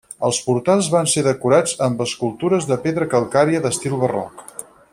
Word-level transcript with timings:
Els 0.27 0.37
portals 0.45 0.87
van 0.93 1.09
ser 1.11 1.23
decorats 1.27 1.75
amb 1.87 2.01
escultures 2.05 2.65
de 2.71 2.79
pedra 2.87 3.09
calcària 3.13 3.61
d'estil 3.67 3.95
barroc. 4.07 4.43